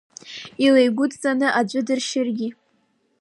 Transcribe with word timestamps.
Илеигәыдҵан 0.65 1.39
аӡә 1.59 1.77
дыршьыргьы. 1.87 2.47